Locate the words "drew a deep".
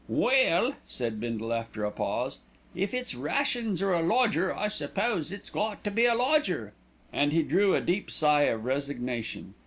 7.43-8.09